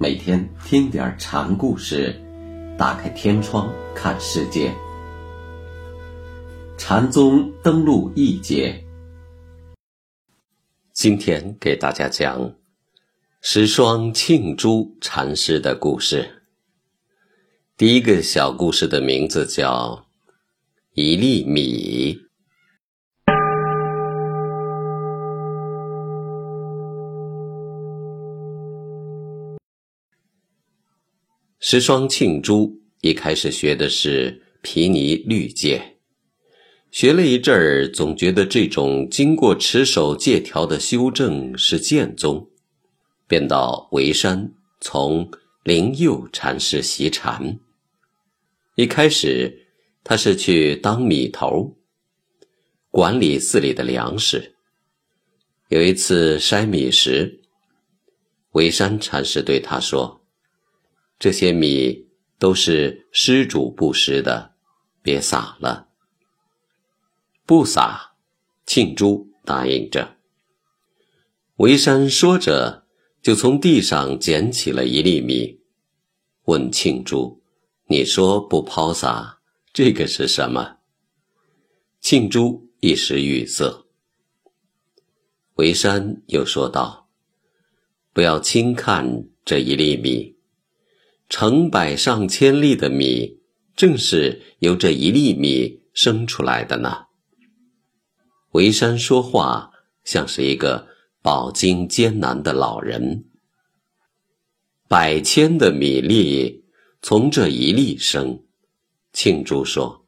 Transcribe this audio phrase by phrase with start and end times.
[0.00, 2.14] 每天听点禅故事，
[2.78, 4.72] 打开天窗看世界。
[6.78, 8.80] 禅宗登陆一节，
[10.92, 12.54] 今天给大家讲
[13.40, 16.44] 十双庆珠禅师的故事。
[17.76, 20.06] 第一个小故事的名字叫
[20.94, 22.27] 一粒米。
[31.60, 35.96] 十双庆珠一开始学的是毗尼律戒，
[36.92, 42.48] 学了一阵儿，总觉得这种经过持守戒条的修正是剑宗，
[43.26, 45.28] 便到沩山从
[45.64, 47.58] 灵佑禅师习禅。
[48.76, 49.66] 一开始，
[50.04, 51.76] 他是去当米头，
[52.88, 54.54] 管理寺里的粮食。
[55.70, 57.40] 有一次筛米时，
[58.52, 60.17] 沩山禅师对他说。
[61.18, 64.54] 这些米都是施主布施的，
[65.02, 65.88] 别撒了。
[67.44, 68.12] 不撒，
[68.64, 70.16] 庆珠答应着。
[71.56, 72.86] 维山说着，
[73.20, 75.60] 就从地上捡起了一粒米，
[76.44, 77.42] 问庆珠
[77.90, 79.40] ：“你说不抛撒，
[79.72, 80.76] 这个是什么？”
[82.00, 83.84] 庆珠一时语塞。
[85.54, 87.08] 维山又说道
[88.14, 90.37] ：“不要轻看这一粒米。”
[91.28, 93.40] 成百上千粒的米，
[93.76, 97.06] 正是由这一粒米生出来的呢。
[98.52, 99.70] 维山说话
[100.04, 100.88] 像是一个
[101.20, 103.26] 饱经艰难的老人。
[104.88, 106.64] 百千的米粒
[107.02, 108.42] 从这一粒生，
[109.12, 110.06] 庆祝说：“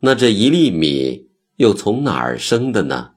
[0.00, 3.16] 那这一粒米又从哪儿生的呢？”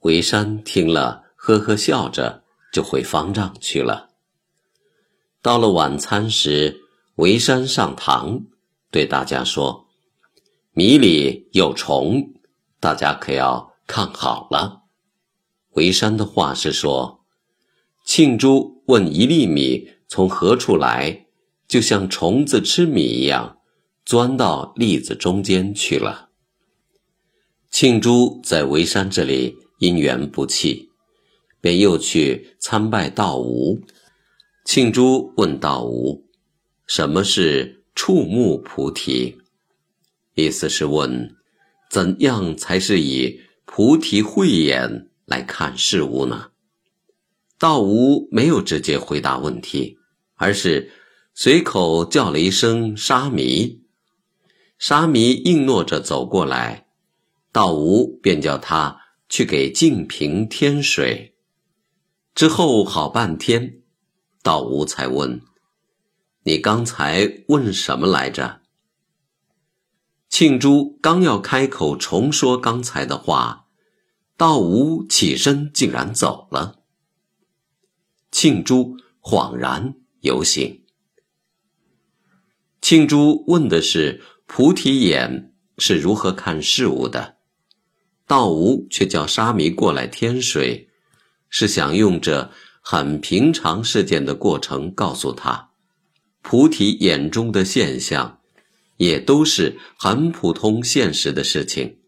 [0.00, 4.09] 维山听了，呵呵笑着，就回方丈去了。
[5.42, 6.82] 到了晚餐时，
[7.14, 8.42] 维山上堂，
[8.90, 9.86] 对大家说
[10.72, 12.34] ：“米里有虫，
[12.78, 14.82] 大家可要看好了。”
[15.72, 17.24] 维山的话是说
[18.04, 21.26] ：“庆珠问一粒米从何处来，
[21.66, 23.56] 就像虫子吃米一样，
[24.04, 26.28] 钻到栗子中间去了。”
[27.70, 30.90] 庆珠在维山这里因缘不弃，
[31.62, 33.80] 便又去参拜道无。
[34.64, 36.26] 庆珠问道无
[36.86, 39.38] ：“什么是触目菩提？”
[40.34, 41.34] 意思是问，
[41.90, 46.50] 怎样才是以菩提慧眼来看事物呢？
[47.58, 49.98] 道无没有直接回答问题，
[50.36, 50.92] 而是
[51.34, 53.82] 随口叫了一声“沙弥”。
[54.78, 56.86] 沙弥应诺着走过来，
[57.50, 58.98] 道无便叫他
[59.28, 61.34] 去给净瓶添水。
[62.34, 63.79] 之后好半天。
[64.42, 65.40] 道无才问
[66.44, 68.60] ：“你刚才问什么来着？”
[70.30, 73.66] 庆珠刚要开口重说刚才的话，
[74.36, 76.80] 道无起身竟然走了。
[78.30, 80.84] 庆珠恍然有醒。
[82.80, 87.36] 庆珠问的是菩提眼是如何看事物的，
[88.26, 90.88] 道无却叫沙弥过来添水，
[91.50, 92.50] 是想用这。
[92.80, 95.70] 很平常事件的过程，告诉他，
[96.42, 98.40] 菩提眼中的现象，
[98.96, 101.98] 也都是很普通现实的事情，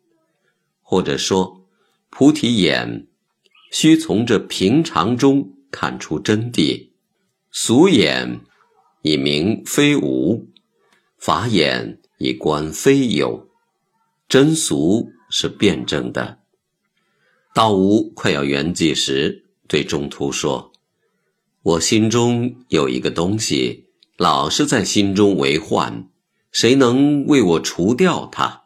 [0.80, 1.64] 或者说，
[2.10, 3.06] 菩提眼
[3.70, 6.88] 需从这平常中看出真谛。
[7.50, 8.40] 俗眼
[9.02, 10.48] 以明非无，
[11.18, 13.48] 法眼以观非有，
[14.28, 16.38] 真俗是辩证的。
[17.54, 19.41] 道无快要圆寂时。
[19.72, 20.70] 对中途说
[21.64, 23.86] ：“我心中有一个东西，
[24.18, 26.10] 老是在心中为患，
[26.50, 28.64] 谁能为我除掉它？”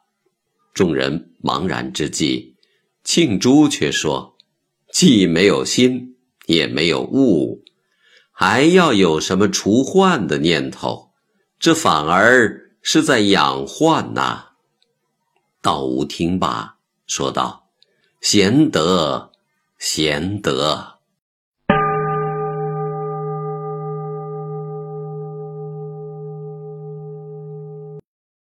[0.74, 2.56] 众人茫然之际，
[3.04, 4.36] 庆珠却说
[4.92, 6.16] ：“既没有心，
[6.46, 7.62] 也没有物，
[8.32, 11.12] 还要有什么除患的念头？
[11.60, 14.46] 这反而是在养患呐！”
[15.62, 17.68] 道无听罢，说道
[18.20, 19.30] ：“贤德，
[19.78, 20.94] 贤德。”